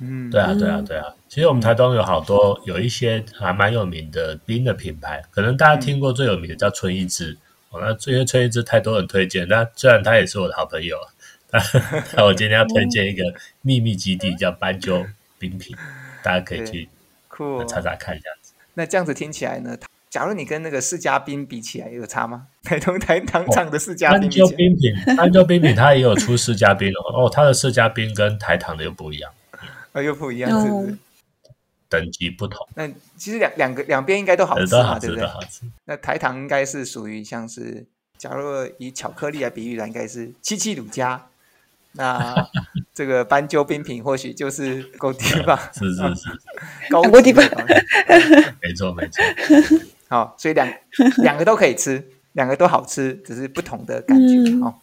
[0.00, 1.04] 嗯，对啊，对啊，对啊。
[1.28, 7.38] 其实我们台东有好多有一些还蛮有名的冰的品牌，可能大家听过最有名的叫春一枝。
[7.70, 10.98] 哦，那因为春一枝太多人推荐，那虽然他也是我的好朋友，
[12.16, 13.22] 那我今天要推荐一个
[13.62, 15.06] 秘密基地，叫斑鸠
[15.38, 15.76] 冰品，
[16.24, 16.88] 大家可以去。
[17.34, 18.52] 酷，查查看这样子。
[18.74, 19.76] 那这样子听起来呢？
[20.08, 22.46] 假如你跟那个释迦冰比起来，有差吗？
[22.62, 27.24] 台东台糖厂的释迦冰，斑鸠冰品，斑鸠冰品它也有出释迦冰哦。
[27.24, 29.32] 哦，它的释迦冰跟台糖的又不一样，
[29.92, 30.96] 呃、哦，又不一样，是不是？
[31.88, 32.64] 等级不同。
[32.76, 35.28] 那其实两两个两边应该都好吃都好吃，对不对？
[35.28, 35.62] 好吃。
[35.84, 37.84] 那台糖应该是属于像是，
[38.16, 41.26] 假如以巧克力来比喻的，应该是七七乳加。
[41.92, 42.34] 那
[42.94, 45.72] 这个斑鸠冰品或许就是高地吧？
[45.74, 46.30] 是是是，
[46.90, 47.42] 够低吧？
[48.62, 49.22] 没错没错。
[50.08, 50.72] 好，所以两
[51.16, 54.76] 两个都可以吃，两个都好吃，只是不同的感觉哦。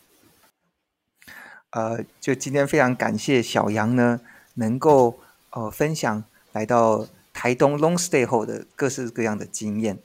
[1.69, 4.19] 呃，就今天非常感谢小杨呢，
[4.55, 5.17] 能够
[5.51, 6.21] 呃分享
[6.51, 9.97] 来到台东 long stay 后的各式各样的经验。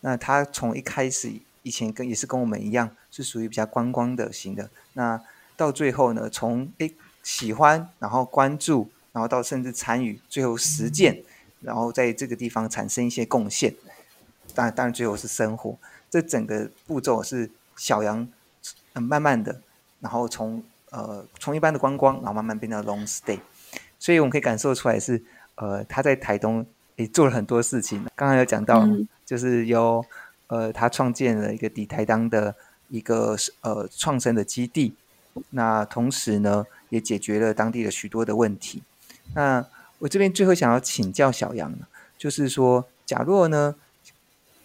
[0.00, 1.30] 那他从一开始
[1.62, 4.68] 以前跟也是跟我们一样，是属于比较观光的型的。
[4.94, 5.20] 那
[5.56, 6.92] 到最后呢，从诶
[7.22, 11.22] 喜欢，然后关注，然后到甚至参与，最后实践，
[11.60, 13.74] 然后在这个地方产生一些贡献。
[14.54, 15.76] 当然，当然最后是生活。
[16.10, 18.28] 这整个步骤是小杨，
[18.92, 19.60] 嗯，慢慢的，
[20.00, 23.38] 然后从呃从一般的观光，然后慢慢变到 long stay。
[23.98, 25.22] 所以我们可以感受出来是，
[25.54, 28.04] 呃，他在台东也做了很多事情。
[28.14, 30.04] 刚刚有讲到，嗯、就是有
[30.48, 32.54] 呃他创建了一个底台当的
[32.88, 34.94] 一个呃创生的基地。
[35.50, 38.82] 那同时呢，也解决了当地的许多的问题。
[39.34, 39.64] 那
[40.00, 41.72] 我这边最后想要请教小杨，
[42.18, 43.74] 就是说，假若呢，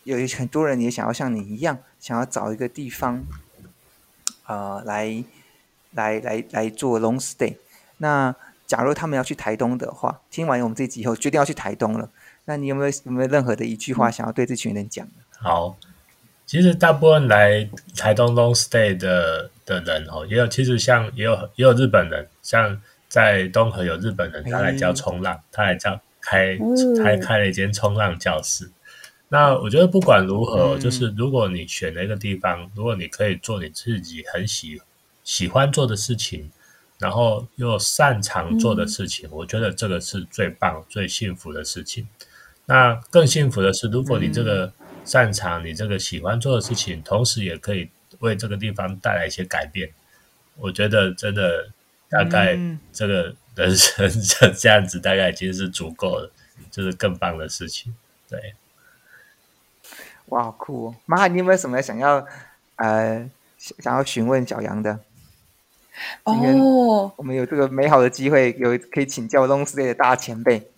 [0.03, 3.23] 有很多人也想要像你一样，想要找一个地方，
[4.45, 5.23] 呃，来
[5.91, 7.55] 来来来做 long stay。
[7.99, 8.35] 那
[8.65, 12.09] 假如他们要去台东的话，听完我们这集以后，决定要去台东了，
[12.43, 15.07] 那你有没有有没有任何的一句话想要对这群人讲？
[15.39, 15.77] 好。
[16.45, 26.57] 其实大部分来台东 long stay 的的人哦，也有其实像也有也有日本人，像在东河有日本人，他来教冲浪，他来教开
[27.03, 28.71] 开开了一间冲浪教室。
[29.29, 34.81] 那我觉得不管如何，嗯、就是如果你选了一个地方，如果你可以做你自己很喜
[35.23, 36.49] 喜欢做的事情，
[36.97, 42.07] 然后又擅长做的事情，嗯、我觉得这个是最棒、最幸福的事情。
[42.65, 44.71] 那更幸福的是，如果你这个
[45.03, 49.91] 擅长、你这个喜欢做的事情，同时也可以为这个地方带来一些改变，
[50.55, 51.69] 我觉得真的
[52.09, 52.57] 大概
[52.91, 56.31] 这个人生 这这样子大概已经是足够了，
[56.71, 57.95] 就是更棒的事情。
[58.29, 58.55] 对，
[60.25, 60.95] 哇，好酷哦！
[61.05, 62.25] 妈，你有没有什么想要
[62.75, 64.99] 呃想要询问小杨的？
[66.23, 70.69] 哦，我们有这个美好的机会，有可以请教 long stay 的大前辈。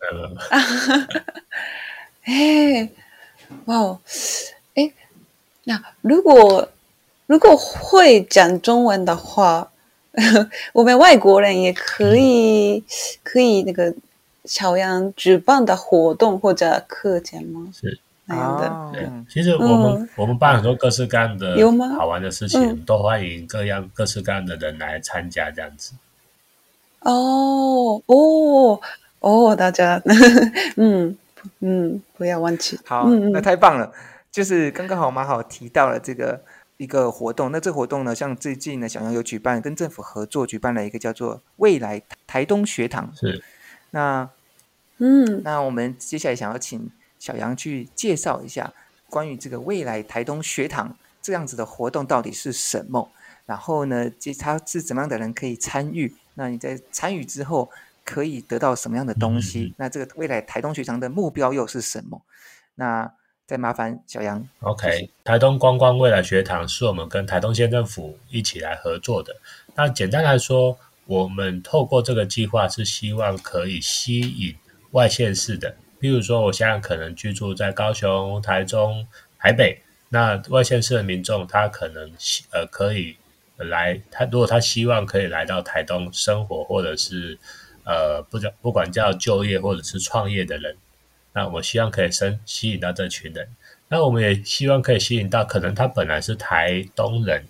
[0.00, 0.36] 呃，
[2.24, 2.90] 哎，
[3.66, 4.57] 哇哦，哎，
[5.68, 6.66] 那如果
[7.26, 9.70] 如果会讲中文的话，
[10.72, 12.84] 我们外国人也可以、嗯、
[13.22, 13.94] 可以那个
[14.46, 17.68] 小杨举办的活动或者课件吗？
[17.72, 18.00] 是。
[18.30, 21.94] 那样的，对，其实我们、嗯、我们办很多各式各样的有吗？
[21.96, 25.94] 好玩的事情，嗯、都欢迎各样各式各样的人来参加这样子。
[27.00, 28.78] 哦哦
[29.20, 30.02] 哦，大家，
[30.76, 31.16] 嗯
[31.60, 32.78] 嗯，不要忘记。
[32.84, 33.90] 好，嗯、那太棒了。
[34.30, 36.42] 就是刚刚好马好提到了这个
[36.76, 43.12] 一个活动，那这个活动呢，像最近呢，小杨有举办跟政府合作举办了一个叫做未来台东学堂。
[43.14, 43.42] 是，
[43.90, 44.28] 那
[44.98, 46.90] 嗯，那我们接下来想要请。
[47.20, 48.72] 小杨去介绍一下
[49.10, 53.10] 关于这个未来台东学堂这样子的活动到底是什么？
[53.44, 56.14] 然后呢，这他是怎么样的人可以参与？
[56.34, 57.68] 那你在参与之后
[58.04, 59.64] 可以得到什么样的东西？
[59.64, 62.22] 嗯、那这个未来台东学堂的目标又是什么？
[62.76, 63.12] 那
[63.48, 64.46] 再麻烦小杨。
[64.60, 69.34] OK，台东观光未来学堂是我们跟台东县政府一起来合作的。
[69.74, 74.54] 那简单来说，我们透过这个计划是希望可以吸引
[74.90, 75.74] 外县市的。
[75.98, 79.08] 比如说，我现在可能居住在高雄、台中、
[79.38, 79.80] 台北，
[80.10, 82.12] 那外县市的民众他可能
[82.52, 83.16] 呃可以
[83.56, 87.38] 来，他如果他希望可以来到台东生活，或者是
[87.84, 90.76] 呃不叫不管叫就业或者是创业的人，
[91.38, 93.48] 那我希望可以生吸引到这群人。
[93.86, 97.46] 那我们也希望可以吸引到可能他本来是台东人，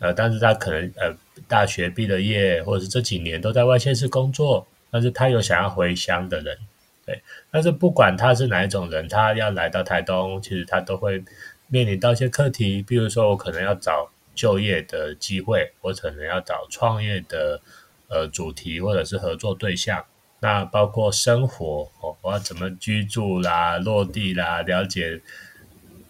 [0.00, 1.14] 呃，但是他可能呃
[1.46, 6.58] 大学毕了业，或者是这几年都在外县市工作，但是他有想要回乡的人。
[7.06, 7.22] 对，
[7.52, 11.22] 但是不管他是哪一种人，他要来到台东，其实他都会
[11.68, 17.60] 面临到一些课题，比如说我可能要找就业的机会，我可能要找创业的
[18.08, 20.04] 呃主题或者是合作对象，
[20.40, 25.20] 那包括生活哦，我要怎么居住啦、落地啦、了解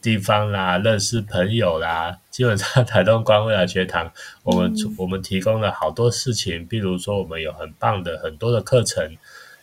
[0.00, 4.12] 地方啦、认识朋友啦，基本上台东光未来学堂，
[4.42, 9.16] 我们、嗯、我们提供了好多事情，比如说我们有很棒的很多的课程，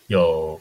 [0.07, 0.59] 有。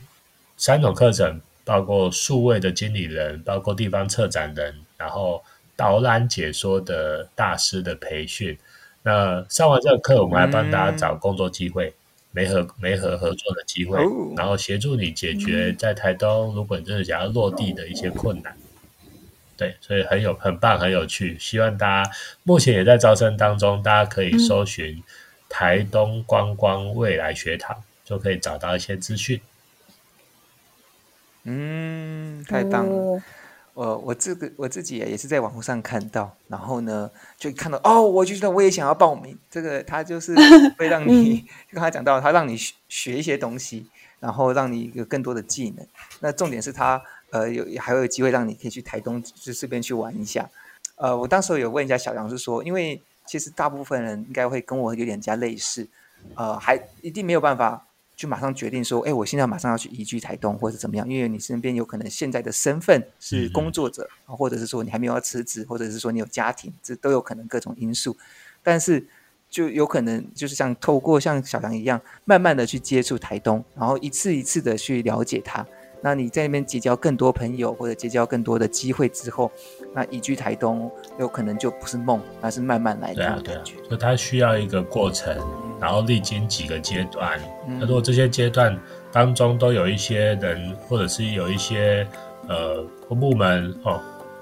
[0.56, 5.42] 三种课程包括数位的经理人，包括地方策展人，然后
[5.74, 8.56] 导览解说的大师的培训。
[9.02, 11.92] 那上完这个课，我们还帮大家找工作机会，
[12.35, 13.99] 媒合媒合合作的机会，
[14.37, 18.57] 然后协助你解决在台东，如果你真的想要落地的一些困难。
[19.57, 21.38] 对，所以很有很棒，很有趣。
[21.38, 22.11] 希望大家
[22.42, 25.01] 目前也在招生当中，大家可以搜寻
[25.49, 29.40] 台东观光未来学堂，就可以找到一些资讯。
[31.44, 33.23] 嗯，太棒了！
[33.74, 39.37] 呃、我这个我自己也是在网络上看到，然后呢就看到哦，我就觉得我也想要报名。
[39.50, 40.34] 这个他就是
[40.78, 43.87] 会让你， 就刚才讲到，他让你学学一些东西，
[44.20, 45.87] 然后让你有更多的技能。
[46.20, 50.48] 那重点是他呃有还有机会让你可以去台东就顺便去玩一下。
[50.96, 55.88] 呃，我当时有问一下小杨是说，因为其实大部分人应该会跟我有点加类似，
[56.37, 57.87] 呃，还一定没有办法。
[58.16, 61.09] 就马上决定说，哎，我现在马上要去移居台东，或者怎么样？
[61.09, 68.16] 因为你身边有可能现在的身份是工作者，嗯、或者是说你还没有要辞职，或者是说你有家庭，这都有可能各种因素。
[68.62, 69.07] 但是
[69.50, 75.66] 就有可能就是像透过像小杨一样，慢慢的去接触台东，然后一次一次的去了解它。
[76.04, 79.50] 那你在那边结交更多朋友，或者结交更多的机会之后，
[79.94, 83.42] 那移居台东有可能就不是梦，而是慢慢来的感觉。
[83.42, 85.34] 对啊，对啊，就它需要一个过程，
[85.80, 87.40] 然后历经几个阶段。
[87.66, 88.78] 那如果这些阶段
[89.11, 92.07] 当中都有一些人，或者是有一些
[92.48, 93.98] 呃部门哦，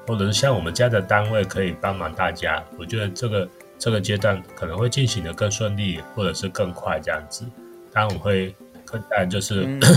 [0.08, 3.48] 或者是像我们家的单位可以帮忙大家，我觉得这个
[3.78, 7.44] 这个阶段可能会进行的更顺利，或者是更快这样子。
[7.92, 8.52] 当然我会
[8.84, 9.64] 更当然就是。
[9.64, 9.80] 嗯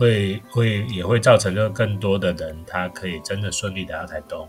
[0.00, 4.48] 会会也会造成就更多的人，他可以真的顺利的来到台东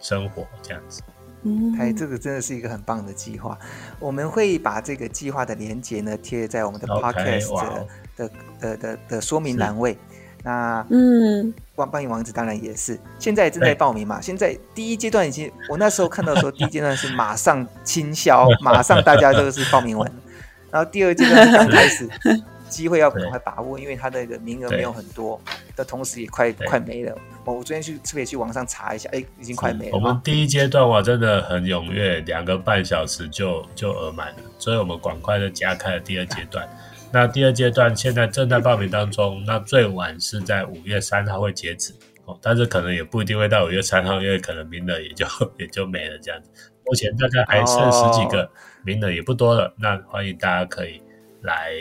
[0.00, 1.02] 生活这样子。
[1.42, 3.58] 嗯，哎，这个真的是一个很棒的计划。
[4.00, 7.86] 我们会把这个计划的连接呢贴在我们的 podcast、okay,
[8.16, 9.96] 的的的的说明栏位。
[10.42, 14.20] 那嗯，帮帮你王子当然也是，现在正在报名嘛。
[14.20, 20.10] 现在第一阶段已经，我那时候看到说，第一阶段是马上清销，马上大家都是报名完，
[20.70, 22.08] 然后第二阶段是刚开始，
[22.68, 25.40] 机会要赶快把握，因为它的名额没有很多
[25.74, 27.16] 的同时也快快没了。
[27.44, 29.92] 我我昨天去特别去网上查一下，哎，已经快没了。
[29.94, 36.68] 我们第一阶段哇，真的很踊跃，两个半小时就就额满了，所以我们赶快的加开了第二阶段。
[37.12, 41.94] 那第二阶段现在正在报名当中，那最晚是在五月三号会截止
[42.24, 45.24] 哦，但是可能也不一定会到五月三号，因为可能名额也就
[45.56, 46.50] 也就没了这样子。
[46.84, 48.50] 目前大概还剩十几个、哦、
[48.84, 49.72] 名额，也不多了。
[49.78, 51.00] 那欢迎大家可以
[51.42, 51.72] 来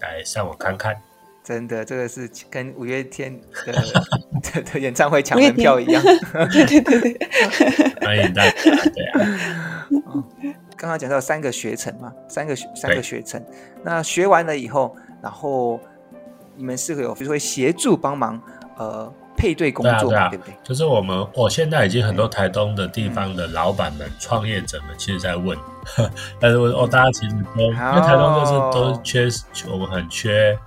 [0.00, 0.96] 来上网看看。
[1.42, 3.72] 真的，这个是跟五月天的
[4.54, 6.02] 的，的演唱会抢门票一样。
[6.50, 8.52] 对对对对，欢迎大家。
[8.62, 9.14] 对啊。
[10.76, 13.42] 刚刚讲到三个学程嘛，三个学三个学程，
[13.82, 15.78] 那学完了以后，然后
[16.56, 18.40] 你们是会有，比如说会协助帮忙，
[18.76, 20.54] 呃，配对工作，对，啊对，啊、对不对？
[20.62, 25.56] 就是我们，我现在已经很多台东的地方的老板们、创、嗯、业者们，其实在问，
[26.40, 29.28] 但是我哦，大家其实都，因为台东就是都缺，
[29.70, 30.58] 我们很缺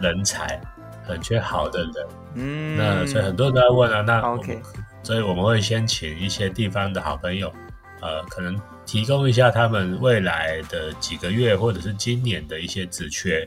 [0.00, 0.60] 人才，
[1.06, 4.60] 很缺好的人，嗯，那所以很多人都在问啊，那 OK，
[5.02, 7.52] 所以我们会先请一些地方的好朋友，
[8.00, 8.58] 呃，可能。
[8.86, 13.44] 提供一下他们未来的几个月或者是今年的一些职缺，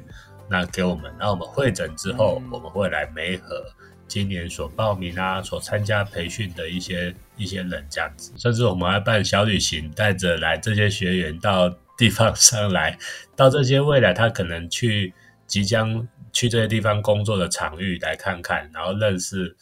[0.50, 3.64] 那给我们，那我们会诊之后，我们会来媒合
[4.10, 12.98] 今年所报名啊、所参加培训的一些一些人这样子，甚至我们还办小旅行，带着来这些学员到地方上来，
[13.38, 15.14] 到这些未来他可能去
[15.48, 19.56] 即将去这些地方工作的场域来看看，然后认识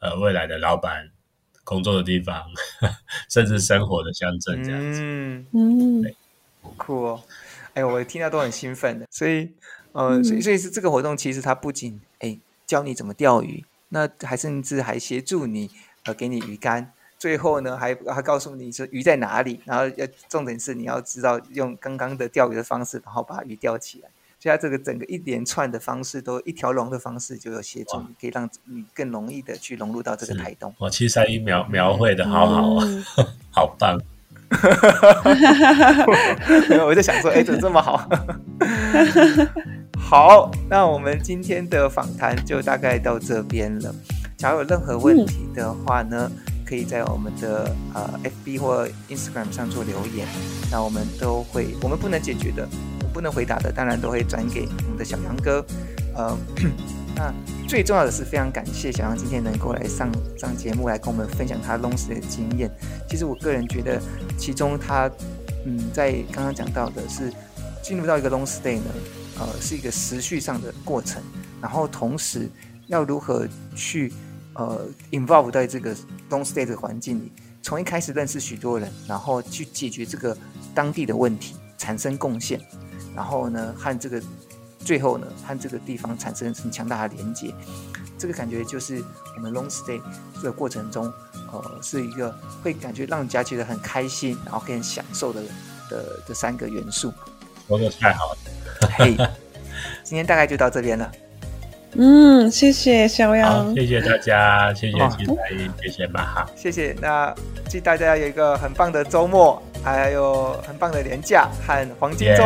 [0.00, 1.10] 呃未来的老板。
[1.62, 2.42] 工作的地方，
[3.30, 5.46] 甚至生活的乡镇这样子，嗯。
[5.52, 6.14] 嗯，
[6.76, 7.22] 酷哦！
[7.74, 9.52] 哎呦，我听到都很兴奋的，所以，
[9.92, 12.36] 呃，嗯、所以所以是这个活动，其实它不仅哎
[12.66, 15.70] 教你怎么钓鱼，那还甚至还协助你
[16.04, 24.08] 呃给你鱼竿，最后呢还还告诉你说鱼在哪里，然后要重点是你要知道用刚刚的钓鱼的方式，然后把鱼钓起来。
[24.38, 30.74] 现在这个整个一连串的方式，都一条龙的方式，就有协助，可以让你更容易的去融入到这个台东。
[30.78, 33.04] 哇，七三一描描绘的好好啊，嗯、
[33.52, 34.00] 好棒！
[36.86, 38.08] 我就想说，哎，怎么这么好？
[40.00, 43.94] 好，那我们今天的访谈就大概到这边了。
[44.36, 46.30] 假如有任何问题的话呢，
[46.66, 50.26] 可以在我们的呃 FB 或 Instagram 上做留言，
[50.68, 52.66] 那我们都会，我们不能解决的。
[53.02, 55.64] 我不能回答的，当然都会转给我们的小杨哥。
[56.16, 56.36] 呃，
[57.14, 57.32] 那
[57.68, 62.68] 最重要的是，非常感谢小杨今天能够来上上节目，来跟我们分享他 long stay 的经验。
[63.08, 64.00] 其实我个人觉得，
[64.36, 65.08] 其中他
[65.64, 67.32] 嗯，在刚刚讲到的是
[67.80, 68.90] 进入到一个 long stay 呢，
[69.40, 71.22] 呃，是一个时序上的过程，
[71.62, 72.46] 然后同时
[72.88, 74.12] 要如何去
[74.54, 75.96] 呃 involve 在这个
[76.28, 77.32] long stay 的环境里，
[77.62, 80.36] 从一开始认识许多人，然后去解决这个
[80.74, 82.60] 当地的问题，产生贡献。
[83.16, 84.22] 然后呢，和这个
[84.78, 87.54] 最后呢，和这个地方产生很强大的连接，
[88.18, 89.02] 这个感觉就是
[89.36, 90.00] 我们 long stay
[90.34, 91.10] 这个过程中，
[91.50, 92.30] 呃，是一个
[92.62, 95.42] 会感觉让人家觉得很开心，然后很享受的
[95.88, 97.10] 的的三个元素。
[97.66, 98.38] 说的太好了，
[98.96, 99.16] 嘿，
[100.02, 101.10] 今天大概就到这边了。
[101.94, 106.94] 嗯，谢谢小杨，谢谢大家，谢谢七彩音，谢谢马哈，谢谢。
[107.00, 107.34] 那
[107.68, 109.62] 祝大家有一个很棒的周末。
[109.82, 112.44] 还有很棒的年假和黄金周，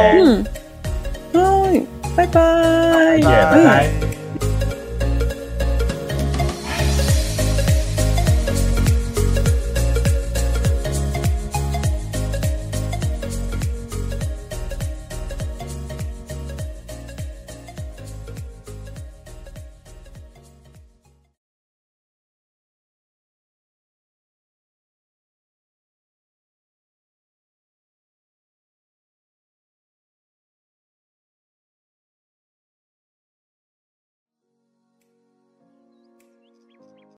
[1.33, 1.85] 嗯，
[2.17, 4.24] 拜拜，拜拜。